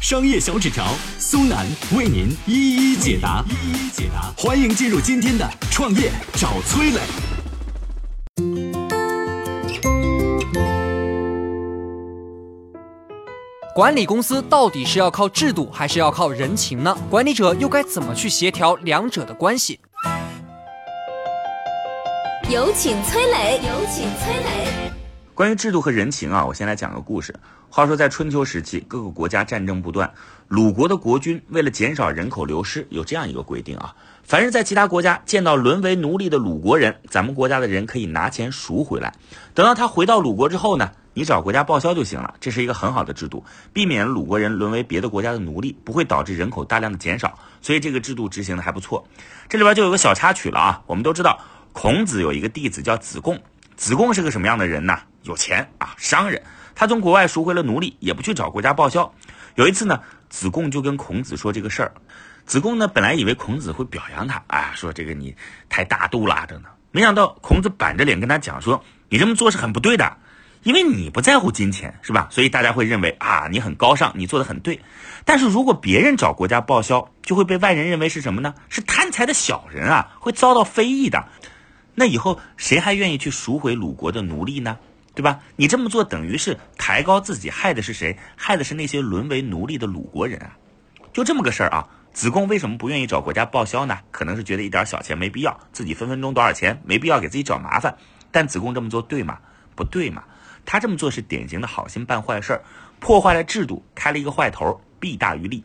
[0.00, 0.86] 商业小纸条
[1.18, 4.32] 苏南为您一一解答，一一解答。
[4.34, 7.00] 欢迎进入今天的创业找崔磊。
[13.74, 16.96] 管理公司到底是要靠制度，还是要靠人情呢？
[17.10, 19.80] 管理者又该怎么去协调两者的关系？
[22.48, 24.99] 有请崔磊，有请崔磊。
[25.40, 27.34] 关于制度和人情啊，我先来讲个故事。
[27.70, 30.12] 话说在春秋时期，各个国家战争不断，
[30.48, 39.14] 鲁国的国君为了减少人口流失，有这样一个规定啊：凡是在其他国家见到沦为奴隶的鲁国人，咱们国家的人可以拿钱赎回来。
[39.54, 42.34] 等到他回到鲁国之后呢，你找国家报销就行了。
[42.38, 47.38] 这是一个很好的制度，避免鲁国人沦为别的国家的奴隶，不会导致人口大量的减少。
[47.62, 49.02] 所以这个制度执行的还不错。
[49.48, 51.40] 这里边就有个小插曲了啊，我们都知道。
[51.72, 53.40] 孔子有一个弟子叫子贡，
[53.74, 54.98] 子贡是个什么样的人呢？
[55.22, 56.42] 有钱啊，商人。
[56.74, 59.12] 他从国外赎回了奴隶，也不去找国家报销。
[59.54, 61.92] 有一次呢，子贡就跟孔子说这个事儿。
[62.46, 65.34] 子贡呢，本来以为孔子会表扬他，啊，说这个你
[65.68, 66.72] 太大度了等等。
[66.90, 70.16] 没想到孔子板着脸跟他讲说，你这么做是很不对的，
[70.62, 72.26] 因为你不在乎金钱，是吧？
[72.30, 74.80] 所以大家会认为啊，你很高尚，你做的很对。
[75.24, 78.54] 但是如果别人找国家报销，就会被外人认为是什么呢？
[78.68, 81.28] 是贪财的小人啊，会遭到非议的。
[81.94, 84.78] 那以后谁还愿意去赎回鲁国的奴隶呢？
[85.20, 85.38] 对吧？
[85.54, 88.16] 你这么做等于是抬高自己，害的是谁？
[88.36, 90.56] 害的是那些沦为奴隶的鲁国人啊！
[91.12, 91.86] 就这么个事儿啊！
[92.14, 93.98] 子贡为什么不愿意找国家报销呢？
[94.10, 97.94] 可能是觉得一点小钱没必要，自己分分钟多少钱没必要给自己找麻烦。
[98.30, 99.38] 但子贡这么做对吗？
[99.74, 100.24] 不对嘛！
[100.64, 102.62] 他这么做是典型的好心办坏事儿，
[102.98, 105.62] 破坏了制度，开了一个坏头，弊大于利。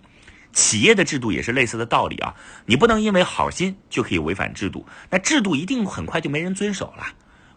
[0.51, 7.05] 企业的制度也是类似的道理啊，你不能因为好心就可以违反制度，那制度一定很快就没人遵守了。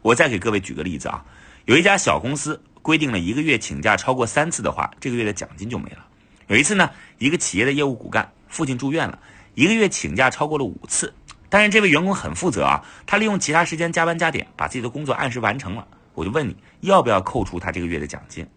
[0.01, 1.25] 我再给各位举个例子啊，
[1.69, 5.99] 有一家小公司规定了一个月请假超过三次的话，这个月的奖金就没了。
[6.47, 9.19] 有一次呢，一个企业的业务骨干父亲住院了，
[9.55, 11.13] 一个月请假超过了五次，
[11.51, 15.87] 但是这位员工很负责啊，他利用其他时间加班加点，把自己的工作按时完成了。
[16.15, 18.49] 我就问你要不要扣除他这个月的奖金？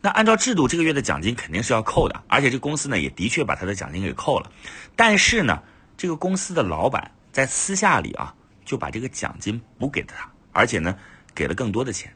[0.00, 4.50] 那按照制度，这个月的奖金肯定是要扣的，而且这公司呢也的确把他的奖金给扣了。
[4.96, 5.62] 但是呢，
[5.96, 8.34] 这个公司的老板在私下里啊
[8.64, 10.98] 就把这个奖金补给了他，而且呢
[11.32, 12.12] 给了更多的钱，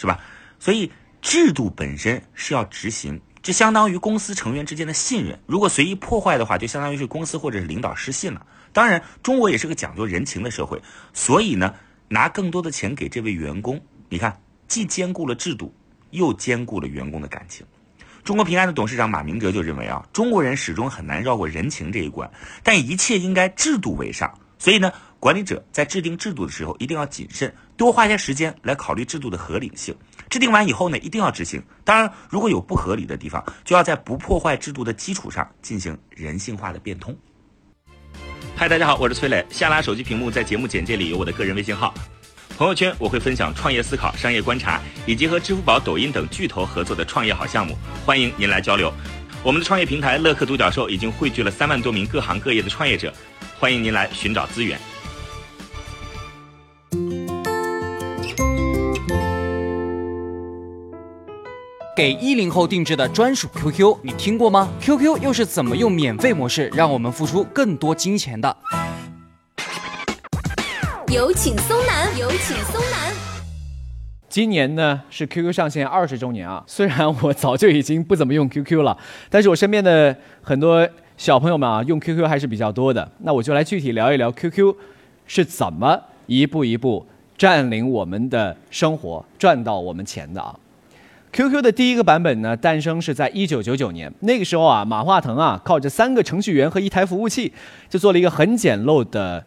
[0.00, 0.18] 是吧？
[0.58, 0.90] 所以
[1.20, 5.38] 制度本身是要执行，这相当于公司成员之间的信任。
[5.46, 8.46] 如果随意破坏的话，就相当于是公司或者是领导失信了。
[8.72, 10.80] 当然，中国也是个讲究人情的社会，
[11.12, 11.74] 所以呢
[12.08, 15.72] 拿更多的钱给这位员工，你看既兼顾了制度。
[16.12, 17.64] 又兼顾了员工的感情。
[18.24, 22.28] 中国平安的董事长马明哲就认为啊，中国人始终很难绕过人情这一关，
[22.64, 24.36] 但一切应该制度为上。
[24.58, 29.94] 所以呢，管理者在制定制度的时候一定要谨慎，多花些时间来考虑制度的合理性。
[30.30, 31.62] 制定完以后呢，一定要执行。
[31.84, 37.14] 当然，如果有不合理的地方，就要在不破坏制度的基础上进行人性化的变通。
[38.56, 39.44] 嗨，大家好，我是崔磊。
[39.50, 41.92] 下拉手机屏幕，在节目简介里有我的个人微信号。
[42.56, 47.76] 朋友圈我会分享创业思考、商业观察，以及和支付宝、抖音等巨头合作的创业好项目，
[48.06, 48.90] 欢迎您来交流。
[49.42, 53.12] 我们的创业平台乐客独角兽已经汇聚了三万多名各行各业的创业者，
[53.58, 54.80] 欢迎您来寻找资源。
[61.96, 68.56] 给一零后定制的专属 QQ，你听过吗？QQ 又是怎么用免费模式让我们付出更多金钱的？
[71.08, 73.12] 有请松南，有请松南。
[74.28, 76.62] 今年呢是 QQ 上线二十周年啊！
[76.68, 78.96] 虽然我早就已经不怎么用 QQ 了，
[79.28, 83.10] 但是我身边的很多小朋友们啊，用 QQ 还是比较多的。
[83.18, 84.72] 那我就来具体聊一聊 QQ
[85.26, 87.04] 是怎么一步一步
[87.36, 90.54] 占领我们的生活、赚到我们钱的啊
[91.32, 97.52] ！QQ 的第一个版本呢，诞生是在一九九九年，那个时候啊，马化腾啊，靠着三个程序员和一台服务器，
[97.88, 99.44] 就做了一个很简陋的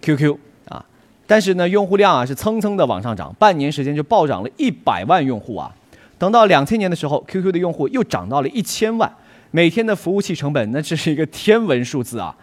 [0.00, 0.36] QQ
[0.68, 0.84] 啊。
[1.26, 5.70] 但是呢，用户量啊是蹭蹭的往上涨，半年时间就暴涨了一百万用户啊。
[6.18, 9.12] 等到两千年的时候，QQ 的用户又涨到了一千万，
[9.50, 12.34] 每天的服务器成本那这是一个天文数字啊。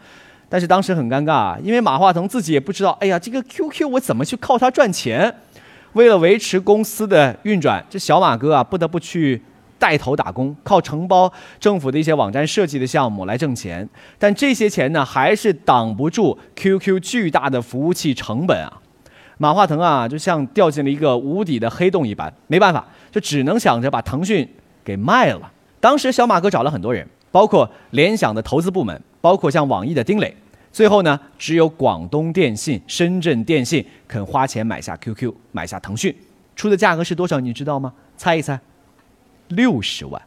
[0.48, 5.36] 但是当时很尴尬啊，因为马化腾自己也不知道，哎呀，这个 QQ 我怎么去靠它赚钱？
[5.94, 9.42] 为了维持公司的运转，这小马哥啊不得不去
[9.78, 13.88] 带头打工，靠承包政府的一些网站设计的项目来挣钱。
[14.18, 18.82] 但这些钱呢，还是挡不住 QQ 巨大的服务器成本啊。
[19.38, 24.48] 马化腾啊，就像掉进了一个无底的黑洞一般，没办法，就只能想着把腾讯
[24.84, 25.52] 给卖了。
[25.80, 30.36] 当时小马哥找了很多人，包括联想的投资部门，包括像网易的丁磊。
[30.74, 36.14] 最后呢，只有广东电信、深圳电信肯花钱买下 QQ，买下腾讯，
[36.56, 37.40] 出的价格是多少？
[37.40, 37.94] 你知道吗？
[38.18, 38.60] 猜一猜，
[39.50, 40.20] 六十万！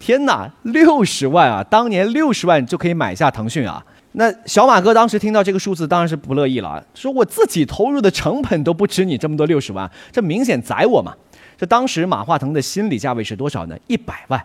[0.00, 1.62] 天哪，六十万啊！
[1.62, 3.86] 当年六十万就可以买下腾讯啊！
[4.12, 11.14] 那小马哥当时听到这个数字，当然是不乐意了，说我自己投入的成本都不止你这么多六十万，这明显宰我嘛！
[11.56, 13.78] 这当时马化腾的心理价位是多少呢？
[13.86, 14.44] 一百万。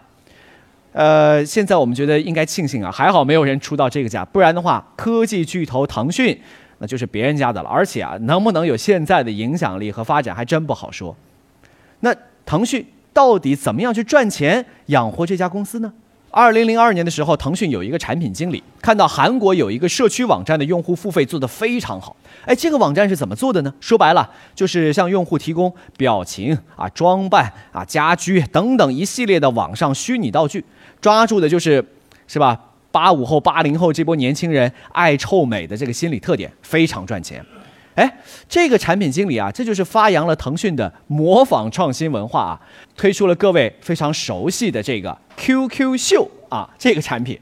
[0.92, 6.38] 呃，现在我们觉得应该庆幸啊，还好没有人出到这个价，不然的话，科技巨头腾讯
[6.80, 11.16] 那就是别人家的了，而且啊，能不能有现在的影响力和发展还真不好说。
[12.00, 12.16] 那
[12.46, 15.94] 腾讯到底怎么样去赚钱养活这家公司呢？
[16.32, 22.16] 二零零二年的时候，腾讯有一个产品经理看到韩国有一个社区网站的用户付费做得非常好，
[22.46, 23.74] 哎，这个网站是怎么做的呢？
[23.80, 30.64] 说白了就是向用户提供表情啊、装扮啊、家居等等一系列的网上虚拟道具，
[31.02, 31.84] 抓住的就是
[32.28, 32.60] 是吧？
[32.92, 37.44] 八五后、八零后这波年轻人爱臭美的这个心理特点，非常赚钱。
[38.00, 38.18] 哎，
[38.48, 42.62] 这个产品经理啊，这就是发扬了腾讯的模仿创新文化啊，
[42.96, 47.38] 推出了各位非常熟悉的这个 QQ 秀啊这个产品。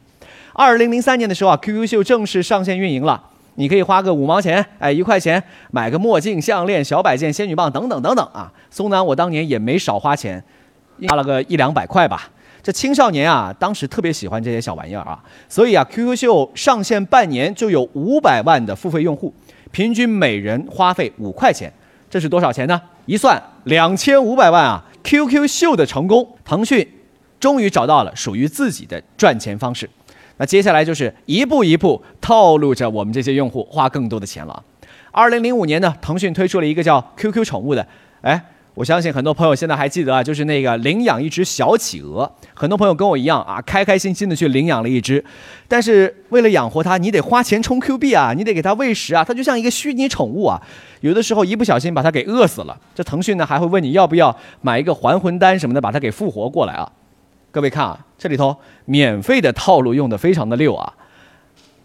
[0.54, 3.22] 二零零三年的时候啊，QQ 秀正式上线运营了，
[3.54, 8.52] 你可以花个五毛钱，哎，一块钱买个墨镜、项链、小摆件、仙女棒等等等等啊。
[8.72, 10.44] 松南我当年也没少花钱，
[11.08, 12.32] 花了个一两百块吧。
[12.68, 15.18] 这青少年啊，当时特别喜欢这些小玩意儿啊，
[15.48, 19.34] 所以啊，QQ 秀上线半年就有五百万的付费用户。
[19.72, 21.72] 平均每人花费五块钱，
[22.10, 22.82] 这是多少钱呢？
[23.06, 26.86] 一算两千五百万啊！QQ 秀的成功，腾讯
[27.40, 29.90] 终于找到了属于自己的赚钱方式。
[30.36, 34.62] 那接下来就是一步一步套路着我们这些用户花更多的钱了。
[35.12, 37.88] 二零零五年呢，腾讯推出了一个叫 QQ 宠物的，
[38.20, 38.44] 哎。
[38.78, 42.32] 我相信很多朋友现在还记得啊，就是那个领养一只小企鹅。
[42.54, 45.26] 很多朋友跟我一样啊，开开心心的去领养了一只，
[45.68, 50.62] 但是为了养活它，你得花钱充 Q 币啊，你得给它喂食啊，它就像一个虚拟宠物啊。
[51.02, 56.92] 有的时候一不小心把它给饿死了，这腾讯呢还会问你要不要买一个还魂丹什么的，把它给复活过来啊。
[57.50, 60.94] 各位看啊，这里头免费的套路用的非常的溜啊。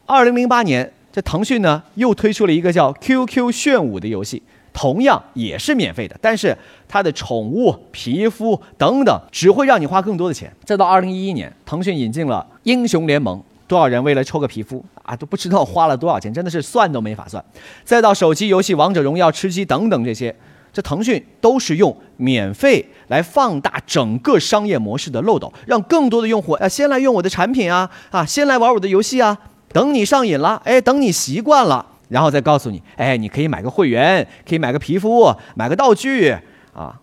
[0.04, 4.42] 二零零八年，这腾讯呢又推出了一个叫 QQ 炫舞的游戏。
[4.72, 6.56] 同样也是免费的，但是
[6.88, 10.50] 它的宠物、皮肤等等只会让你花更多的钱。
[10.64, 17.44] 再到二零一一年，腾讯引进了英雄联盟，多少人为了抽个皮肤啊都不知道花了多少钱，真的是算都没法算。
[17.84, 20.34] 再到手机游戏王者荣耀、吃鸡等等这些，
[20.72, 31.86] 这腾讯都是用免费来放大整个商业模式的漏斗，让更多的用户啊先来用我的产品啊啊先来玩我的游戏啊，等你上瘾了，哎，等你习惯了。
[32.12, 36.36] 然后再告诉你，哎，你可以买个会员，可以买个皮肤，买个道具
[36.74, 37.00] 啊。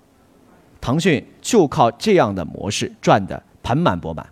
[0.79, 4.27] 腾讯就靠这样的模式赚得盆满钵满。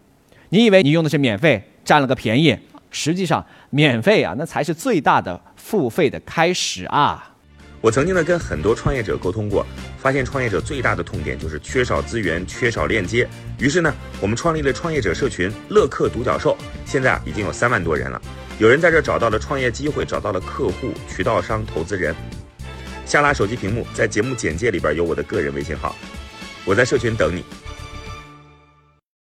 [0.50, 2.56] 你以为你用的是免费，占了个便宜，
[2.92, 7.34] 实际上免费啊，那才是最大的付费的开始啊。
[7.82, 9.66] 我曾经呢跟很多创业者沟通过，
[9.98, 13.28] 发现创业者最大的痛点就是缺少资源、缺少链接。
[13.60, 18.22] 于是呢，我们创立了创业者社群“乐客独角兽”，现在啊已经有三万多人了。
[18.60, 22.16] 有人在这找到了创业机会，找到了客户、渠道商、投资人。
[23.06, 25.96] 下拉手机屏幕，在节目简介里边有我的个人微信号，
[26.66, 27.44] 我在社群等你。